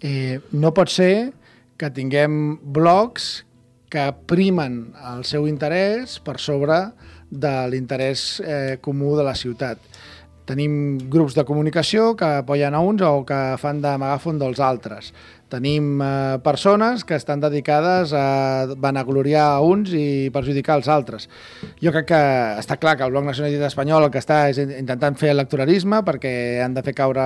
Eh, 0.01 0.39
no 0.57 0.73
pot 0.73 0.89
ser 0.91 1.33
que 1.77 1.91
tinguem 1.91 2.57
blocs 2.61 3.45
que 3.91 4.07
primen 4.27 4.93
el 5.13 5.23
seu 5.27 5.47
interès 5.47 6.17
per 6.23 6.37
sobre 6.41 6.79
de 7.29 7.53
l'interès 7.71 8.41
eh, 8.41 8.77
comú 8.81 9.15
de 9.17 9.25
la 9.27 9.35
ciutat. 9.35 9.79
Tenim 10.45 10.97
grups 11.09 11.33
de 11.33 11.45
comunicació 11.45 12.13
que 12.17 12.27
apoyen 12.43 12.75
a 12.77 12.81
uns 12.85 13.01
o 13.01 13.23
que 13.25 13.39
fan 13.61 13.81
de 13.81 13.95
megàfon 14.01 14.37
dels 14.41 14.61
altres. 14.61 15.11
Tenim 15.55 16.01
eh, 16.03 16.39
persones 16.43 17.05
que 17.07 17.15
estan 17.15 17.39
dedicades 17.39 18.11
a 18.11 18.67
vanagloriar 18.75 19.45
a 19.53 19.61
uns 19.63 19.93
i 19.95 20.27
perjudicar 20.35 20.75
els 20.81 20.89
altres. 20.91 21.29
Jo 21.79 21.93
crec 21.95 22.09
que 22.09 22.19
està 22.59 22.75
clar 22.81 22.97
que 22.99 23.05
el 23.07 23.13
Bloc 23.13 23.23
Nacionalista 23.23 23.69
Espanyol 23.71 24.07
el 24.07 24.11
que 24.11 24.19
està 24.19 24.41
és 24.51 24.59
intentant 24.59 25.15
fer 25.15 25.31
electoralisme 25.31 26.01
perquè 26.03 26.33
han 26.65 26.75
de 26.75 26.83
fer 26.83 26.95
caure 26.97 27.23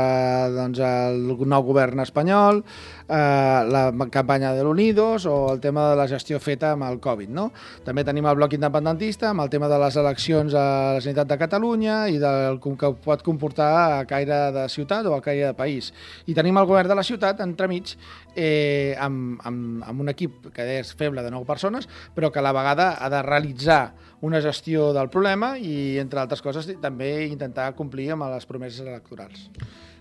doncs, 0.54 0.82
el 0.86 1.26
nou 1.50 1.66
govern 1.66 2.04
espanyol, 2.06 2.62
eh, 3.10 3.60
la 3.74 3.84
campanya 4.14 4.54
de 4.54 4.64
l'Unidos 4.68 5.26
o 5.26 5.54
el 5.56 5.60
tema 5.64 5.90
de 5.90 5.98
la 5.98 6.08
gestió 6.12 6.38
feta 6.40 6.76
amb 6.76 6.86
el 6.86 7.00
Covid. 7.02 7.34
No? 7.34 7.50
També 7.88 8.06
tenim 8.06 8.30
el 8.30 8.38
bloc 8.38 8.54
independentista 8.54 9.32
amb 9.34 9.48
el 9.48 9.50
tema 9.50 9.72
de 9.72 9.82
les 9.82 9.98
eleccions 9.98 10.54
a 10.54 10.68
la 10.94 11.02
Generalitat 11.02 11.34
de 11.34 11.40
Catalunya 11.42 11.98
i 12.14 12.22
del 12.22 12.62
que 12.62 12.94
pot 13.02 13.26
comportar 13.26 13.72
a 13.98 14.06
caire 14.06 14.40
de 14.54 14.70
ciutat 14.70 15.10
o 15.10 15.18
a 15.18 15.22
caire 15.26 15.50
de 15.50 15.58
país. 15.58 15.90
I 16.30 16.38
tenim 16.38 16.62
el 16.62 16.70
govern 16.70 16.94
de 16.94 17.02
la 17.02 17.08
ciutat 17.08 17.42
entremig 17.42 17.96
eh, 18.36 18.96
amb, 19.00 19.40
amb, 19.46 19.84
amb 19.88 20.06
un 20.06 20.14
equip 20.14 20.50
que 20.56 20.66
és 20.80 20.94
feble 20.98 21.24
de 21.26 21.32
9 21.34 21.48
persones, 21.48 21.90
però 22.16 22.32
que 22.32 22.40
a 22.40 22.46
la 22.46 22.56
vegada 22.56 22.92
ha 23.00 23.10
de 23.10 23.22
realitzar 23.26 23.82
una 24.22 24.42
gestió 24.42 24.92
del 24.94 25.10
problema 25.10 25.56
i, 25.58 25.98
entre 26.02 26.22
altres 26.22 26.44
coses, 26.44 26.68
també 26.82 27.28
intentar 27.28 27.72
complir 27.76 28.12
amb 28.14 28.28
les 28.34 28.50
promeses 28.50 28.86
electorals. 28.86 29.50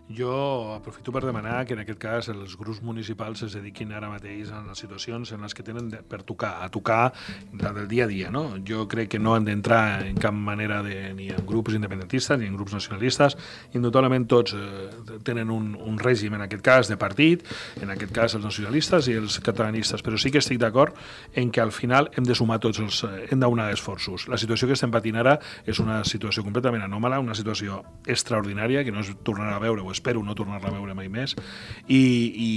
Jo 0.08 0.72
aprofito 0.72 1.12
per 1.12 1.20
demanar 1.20 1.66
que 1.68 1.74
en 1.76 1.82
aquest 1.82 1.98
cas 2.00 2.28
els 2.32 2.54
grups 2.56 2.78
municipals 2.80 3.42
es 3.44 3.52
dediquin 3.52 3.90
ara 3.92 4.08
mateix 4.08 4.48
a 4.56 4.62
les 4.64 4.80
situacions 4.80 5.34
en 5.36 5.42
les 5.44 5.52
que 5.52 5.64
tenen 5.66 5.90
per 6.08 6.22
tocar, 6.24 6.54
a 6.64 6.70
tocar 6.72 7.12
la 7.60 7.74
del 7.76 7.88
dia 7.90 8.06
a 8.06 8.08
dia. 8.08 8.30
No? 8.32 8.56
Jo 8.64 8.86
crec 8.88 9.10
que 9.12 9.20
no 9.20 9.34
han 9.36 9.44
d'entrar 9.44 10.06
en 10.06 10.16
cap 10.16 10.32
manera 10.32 10.80
de, 10.82 11.12
ni 11.12 11.28
en 11.28 11.44
grups 11.44 11.76
independentistes 11.76 12.40
ni 12.40 12.48
en 12.48 12.56
grups 12.56 12.72
nacionalistes. 12.72 13.36
Indudablement 13.76 14.24
tots 14.32 14.54
eh, 14.56 15.18
tenen 15.28 15.52
un, 15.52 15.74
un 15.76 16.00
règim, 16.00 16.38
en 16.38 16.46
aquest 16.46 16.64
cas, 16.64 16.88
de 16.88 16.96
partit, 16.96 17.44
en 17.82 17.92
aquest 17.92 18.16
cas 18.16 18.38
els 18.38 18.48
nacionalistes 18.48 19.10
i 19.12 19.18
els 19.20 19.38
catalanistes, 19.44 20.00
però 20.00 20.16
sí 20.16 20.32
que 20.32 20.40
estic 20.40 20.62
d'acord 20.62 20.96
en 21.36 21.52
que 21.52 21.60
al 21.60 21.72
final 21.72 22.08
hem 22.16 22.24
de 22.24 22.38
sumar 22.38 22.62
tots 22.64 22.80
els... 22.80 23.02
Eh, 23.04 23.28
hem 23.28 23.44
d'unar 23.44 23.68
esforços. 23.76 24.24
La 24.32 24.40
situació 24.40 24.72
que 24.72 24.78
estem 24.78 24.94
patint 24.94 25.20
ara 25.20 25.36
és 25.68 25.84
una 25.84 26.00
situació 26.08 26.46
completament 26.48 26.88
anòmala, 26.88 27.20
una 27.20 27.36
situació 27.36 27.82
extraordinària 28.08 28.86
que 28.88 28.96
no 28.96 29.04
es 29.04 29.12
tornarà 29.20 29.60
a 29.60 29.62
veure 29.68 29.84
o 29.84 29.92
espero 29.98 30.22
no 30.24 30.36
tornar-la 30.38 30.70
a 30.70 30.76
veure 30.76 30.96
mai 30.98 31.10
més 31.12 31.34
i, 31.86 31.98
i 31.98 32.52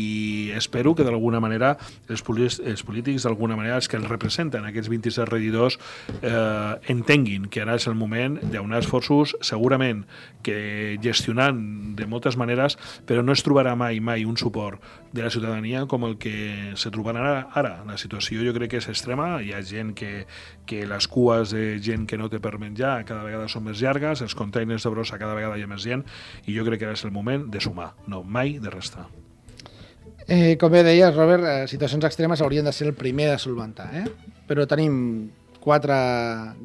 espero 0.57 0.95
que 0.95 1.05
d'alguna 1.07 1.41
manera 1.43 1.75
els, 2.07 2.23
els 2.59 2.85
polítics 2.87 3.27
d'alguna 3.27 3.57
manera 3.59 3.79
els 3.81 3.89
que 3.91 3.99
els 3.99 4.09
representen 4.09 4.67
aquests 4.69 4.91
27 4.91 5.27
regidors 5.31 5.79
eh, 6.21 6.91
entenguin 6.93 7.49
que 7.51 7.65
ara 7.65 7.77
és 7.79 7.87
el 7.89 7.97
moment 7.99 8.39
d'unar 8.41 8.81
esforços 8.83 9.35
segurament 9.45 10.05
que 10.45 10.97
gestionant 11.03 11.95
de 11.97 12.07
moltes 12.09 12.37
maneres 12.37 12.77
però 13.07 13.25
no 13.25 13.35
es 13.35 13.43
trobarà 13.45 13.75
mai 13.75 13.99
mai 13.99 14.25
un 14.25 14.37
suport 14.37 14.81
de 15.11 15.23
la 15.23 15.29
ciutadania 15.29 15.85
com 15.87 16.05
el 16.07 16.17
que 16.17 16.71
se 16.75 16.91
trobarà 16.91 17.21
ara. 17.21 17.47
ara. 17.53 17.73
La 17.87 17.97
situació 17.99 18.43
jo 18.45 18.53
crec 18.55 18.71
que 18.71 18.79
és 18.79 18.87
extrema, 18.91 19.41
hi 19.43 19.51
ha 19.53 19.61
gent 19.65 19.93
que, 19.97 20.25
que 20.67 20.85
les 20.87 21.07
cues 21.11 21.51
de 21.51 21.79
gent 21.83 22.05
que 22.07 22.19
no 22.19 22.29
té 22.31 22.39
per 22.39 22.57
menjar 22.61 23.01
cada 23.07 23.25
vegada 23.27 23.49
són 23.51 23.65
més 23.67 23.81
llargues, 23.83 24.23
els 24.23 24.35
containers 24.37 24.87
de 24.87 24.93
brossa 24.93 25.19
cada 25.21 25.35
vegada 25.37 25.57
hi 25.59 25.65
ha 25.65 25.71
més 25.71 25.83
gent 25.83 26.05
i 26.45 26.55
jo 26.55 26.65
crec 26.67 26.81
que 26.81 26.89
ara 26.89 26.97
és 26.97 27.05
el 27.07 27.11
moment 27.11 27.30
moment 27.31 27.51
de 27.51 27.59
sumar, 27.61 27.93
no 28.07 28.23
mai 28.23 28.59
de 28.59 28.69
restar. 28.69 29.07
Eh, 30.27 30.57
com 30.59 30.71
bé 30.71 30.83
deies, 30.83 31.15
Robert, 31.15 31.43
eh, 31.43 31.67
situacions 31.67 32.05
extremes 32.05 32.41
haurien 32.41 32.65
de 32.65 32.71
ser 32.71 32.87
el 32.87 32.93
primer 32.93 33.29
de 33.31 33.39
solventar, 33.39 33.89
eh? 33.95 34.05
però 34.47 34.67
tenim 34.67 35.31
quatre 35.61 35.95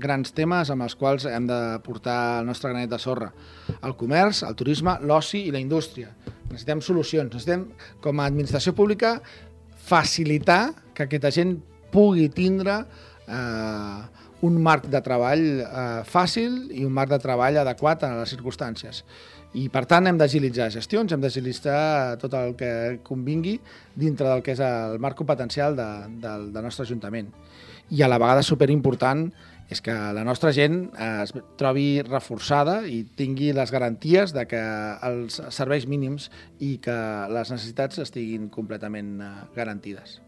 grans 0.00 0.32
temes 0.32 0.70
amb 0.70 0.82
els 0.82 0.94
quals 0.96 1.26
hem 1.26 1.46
de 1.46 1.78
portar 1.84 2.40
el 2.40 2.46
nostre 2.46 2.70
granet 2.70 2.90
de 2.90 2.98
sorra. 2.98 3.30
El 3.82 3.96
comerç, 3.96 4.42
el 4.46 4.56
turisme, 4.56 4.96
l'oci 5.02 5.46
i 5.46 5.52
la 5.52 5.60
indústria. 5.60 6.14
Necessitem 6.50 6.80
solucions. 6.80 7.32
Necessitem, 7.32 7.66
com 8.00 8.20
a 8.20 8.28
administració 8.28 8.72
pública, 8.74 9.18
facilitar 9.86 10.72
que 10.94 11.04
aquesta 11.04 11.32
gent 11.34 11.58
pugui 11.92 12.30
tindre 12.32 12.78
eh, 13.28 14.00
un 14.46 14.62
marc 14.62 14.88
de 14.92 15.00
treball 15.04 15.44
eh, 15.60 16.02
fàcil 16.08 16.70
i 16.72 16.86
un 16.86 16.94
marc 16.96 17.12
de 17.12 17.20
treball 17.20 17.60
adequat 17.60 18.04
a 18.04 18.14
les 18.22 18.32
circumstàncies. 18.32 19.04
I, 19.56 19.66
per 19.72 19.86
tant, 19.88 20.04
hem 20.08 20.18
d'agilitzar 20.20 20.68
gestions, 20.74 21.12
hem 21.12 21.22
d'agilitzar 21.22 22.18
tot 22.20 22.34
el 22.36 22.54
que 22.58 22.70
convingui 23.06 23.56
dintre 23.96 24.28
del 24.28 24.42
que 24.44 24.52
és 24.52 24.60
el 24.60 24.98
marc 25.00 25.16
competencial 25.16 25.76
de, 25.78 25.88
del, 26.20 26.50
del 26.52 26.66
nostre 26.66 26.84
Ajuntament. 26.84 27.30
I 27.96 28.02
a 28.02 28.10
la 28.10 28.18
vegada 28.20 28.44
superimportant 28.44 29.30
és 29.72 29.80
que 29.82 29.94
la 30.14 30.22
nostra 30.26 30.52
gent 30.54 30.90
es 31.00 31.32
trobi 31.58 32.02
reforçada 32.06 32.82
i 32.86 33.00
tingui 33.18 33.50
les 33.56 33.72
garanties 33.74 34.34
de 34.36 34.44
que 34.50 34.60
els 35.08 35.40
serveis 35.54 35.88
mínims 35.90 36.28
i 36.62 36.76
que 36.82 36.98
les 37.32 37.50
necessitats 37.54 38.04
estiguin 38.04 38.50
completament 38.52 39.16
eh, 39.24 39.32
garantides. 39.56 40.20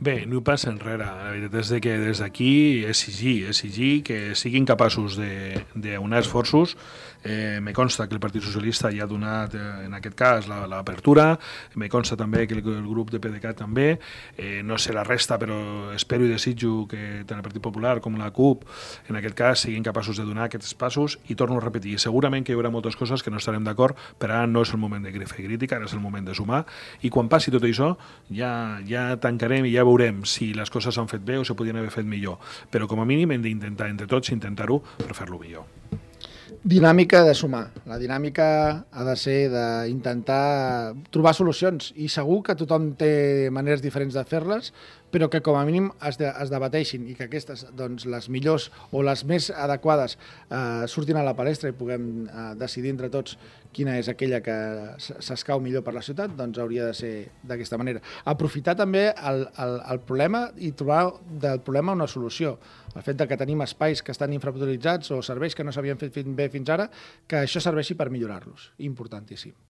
Bé, 0.00 0.22
no 0.26 0.40
hi 0.40 0.44
passa 0.46 0.70
enrere. 0.70 1.04
La 1.04 1.32
veritat 1.34 1.58
és 1.60 1.72
que 1.84 1.96
des 2.00 2.22
d'aquí 2.22 2.52
exigir, 2.88 3.48
exigir 3.50 3.92
que 4.06 4.18
siguin 4.38 4.66
capaços 4.66 5.18
d'unar 5.18 6.22
esforços. 6.22 6.76
Eh, 7.24 7.60
me 7.62 7.72
consta 7.72 8.08
que 8.08 8.14
el 8.14 8.20
Partit 8.20 8.42
Socialista 8.42 8.90
ja 8.90 9.04
ha 9.04 9.06
donat, 9.06 9.54
eh, 9.54 9.84
en 9.86 9.94
aquest 9.94 10.16
cas, 10.16 10.48
l'apertura. 10.48 11.38
Me 11.74 11.88
consta 11.88 12.16
també 12.16 12.46
que 12.46 12.54
el, 12.54 12.62
el 12.66 12.88
grup 12.88 13.10
de 13.10 13.20
PDeCAT 13.20 13.56
també. 13.62 13.98
Eh, 14.36 14.62
no 14.64 14.78
sé 14.78 14.92
la 14.92 15.04
resta, 15.04 15.38
però 15.38 15.92
espero 15.94 16.26
i 16.26 16.32
desitjo 16.32 16.86
que 16.90 17.22
tant 17.26 17.38
el 17.38 17.46
Partit 17.46 17.62
Popular 17.62 18.00
com 18.00 18.18
la 18.18 18.30
CUP, 18.30 18.64
en 19.08 19.16
aquest 19.16 19.36
cas, 19.38 19.64
siguin 19.66 19.86
capaços 19.86 20.18
de 20.18 20.26
donar 20.26 20.48
aquests 20.48 20.74
passos. 20.74 21.18
I 21.28 21.36
torno 21.38 21.58
a 21.58 21.64
repetir, 21.64 21.98
segurament 22.02 22.44
que 22.44 22.52
hi 22.52 22.58
haurà 22.58 22.72
moltes 22.74 22.96
coses 22.98 23.22
que 23.22 23.30
no 23.30 23.38
estarem 23.38 23.64
d'acord, 23.64 23.96
però 24.18 24.42
ara 24.42 24.46
no 24.46 24.62
és 24.66 24.72
el 24.74 24.82
moment 24.82 25.02
de 25.02 25.26
fer 25.26 25.46
crítica, 25.46 25.76
ara 25.76 25.86
és 25.86 25.94
el 25.94 26.00
moment 26.00 26.26
de 26.26 26.34
sumar. 26.34 26.64
I 27.02 27.10
quan 27.10 27.28
passi 27.28 27.52
tot 27.54 27.62
això, 27.62 27.94
ja, 28.30 28.80
ja 28.88 29.12
tancarem 29.22 29.66
i 29.66 29.74
ja 29.76 29.86
veurem 29.86 30.24
si 30.26 30.52
les 30.54 30.70
coses 30.70 30.94
s'han 30.94 31.10
fet 31.10 31.22
bé 31.24 31.38
o 31.38 31.44
se 31.44 31.54
podien 31.54 31.78
haver 31.78 31.94
fet 31.94 32.06
millor. 32.06 32.40
Però 32.70 32.88
com 32.90 33.00
a 33.00 33.06
mínim 33.06 33.30
hem 33.30 33.42
d'intentar 33.42 33.90
entre 33.92 34.10
tots 34.10 34.34
intentar-ho 34.34 34.82
per 34.98 35.14
fer-lo 35.14 35.38
millor. 35.38 36.01
Dinàmica 36.64 37.22
de 37.26 37.34
sumar. 37.34 37.66
La 37.88 37.98
dinàmica 37.98 38.46
ha 38.90 39.04
de 39.06 39.14
ser 39.18 39.38
d'intentar 39.52 40.94
trobar 41.14 41.32
solucions 41.34 41.92
i 41.96 42.08
segur 42.12 42.42
que 42.46 42.56
tothom 42.58 42.92
té 42.98 43.48
maneres 43.54 43.82
diferents 43.84 44.14
de 44.14 44.24
fer-les, 44.28 44.72
però 45.12 45.28
que 45.28 45.42
com 45.44 45.58
a 45.58 45.64
mínim 45.68 45.90
es, 46.08 46.16
de, 46.18 46.30
es 46.30 46.50
debateixin 46.50 47.04
i 47.10 47.16
que 47.18 47.26
aquestes, 47.28 47.66
doncs, 47.76 48.06
les 48.08 48.28
millors 48.32 48.70
o 48.90 49.02
les 49.04 49.24
més 49.28 49.50
adequades 49.52 50.16
eh, 50.16 50.88
surtin 50.88 51.20
a 51.20 51.26
la 51.26 51.36
palestra 51.38 51.70
i 51.70 51.76
puguem 51.76 52.06
eh, 52.24 52.46
decidir 52.58 52.94
entre 52.94 53.12
tots 53.12 53.36
quina 53.76 53.98
és 54.00 54.08
aquella 54.08 54.40
que 54.44 54.56
s'escau 55.00 55.60
millor 55.64 55.84
per 55.84 55.94
la 55.96 56.04
ciutat, 56.04 56.32
doncs 56.36 56.60
hauria 56.60 56.88
de 56.90 56.96
ser 56.96 57.12
d'aquesta 57.48 57.78
manera. 57.80 58.02
Aprofitar 58.28 58.76
també 58.78 59.10
el, 59.12 59.46
el, 59.64 59.78
el 59.94 60.02
problema 60.08 60.46
i 60.56 60.72
trobar 60.76 61.04
del 61.44 61.60
problema 61.64 61.96
una 61.96 62.08
solució. 62.08 62.56
El 62.94 63.04
fet 63.06 63.16
de 63.16 63.26
que 63.28 63.38
tenim 63.40 63.62
espais 63.64 64.02
que 64.04 64.12
estan 64.12 64.32
infrautilitzats 64.36 65.12
o 65.16 65.22
serveis 65.24 65.56
que 65.56 65.64
no 65.64 65.72
s'havien 65.72 66.00
fet 66.00 66.18
bé 66.36 66.48
fins 66.52 66.72
ara, 66.72 66.88
que 67.26 67.44
això 67.44 67.62
serveixi 67.64 67.96
per 67.96 68.10
millorar-los. 68.12 68.72
Importantíssim. 68.88 69.54